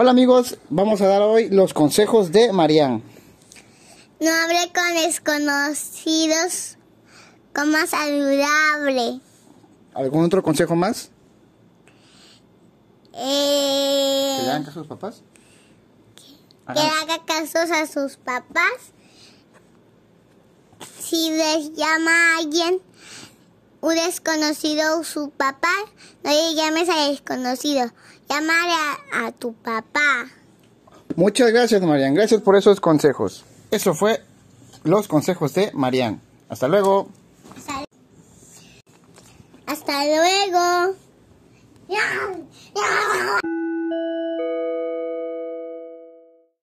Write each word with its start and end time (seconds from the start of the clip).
Hola 0.00 0.12
amigos, 0.12 0.58
vamos 0.70 1.00
a 1.00 1.08
dar 1.08 1.22
hoy 1.22 1.48
los 1.50 1.74
consejos 1.74 2.30
de 2.30 2.52
Marian. 2.52 3.02
No 4.20 4.30
hable 4.30 4.72
con 4.72 4.94
desconocidos, 4.94 6.76
coma 7.52 7.84
saludable. 7.84 9.20
¿Algún 9.94 10.24
otro 10.24 10.40
consejo 10.44 10.76
más? 10.76 11.10
Eh, 13.12 14.36
¿Que 14.38 14.42
le 14.44 14.50
hagan 14.52 14.62
caso 14.62 14.78
a 14.78 14.82
sus 14.84 14.86
papás? 14.86 15.22
que 16.72 16.80
haga 16.80 17.24
casos 17.26 17.68
a 17.72 17.84
sus 17.88 18.18
papás. 18.18 18.92
Si 21.00 21.30
les 21.30 21.72
llama 21.72 22.12
a 22.12 22.38
alguien, 22.38 22.80
un 23.80 23.94
desconocido 23.94 25.00
o 25.00 25.04
su 25.04 25.30
papá, 25.30 25.72
no 26.24 26.30
le 26.30 26.54
llames 26.54 26.88
a 26.88 27.08
desconocido, 27.08 27.90
llámale 28.28 28.72
a, 29.12 29.26
a 29.26 29.32
tu 29.32 29.52
papá. 29.54 30.26
Muchas 31.16 31.50
gracias 31.50 31.82
Marian, 31.82 32.14
gracias 32.14 32.40
por 32.42 32.56
esos 32.56 32.80
consejos. 32.80 33.44
Eso 33.70 33.94
fue 33.94 34.22
los 34.84 35.08
consejos 35.08 35.54
de 35.54 35.70
Marian. 35.74 36.20
Hasta 36.48 36.68
luego. 36.68 37.08
Hasta 39.66 40.04
luego. 40.04 40.96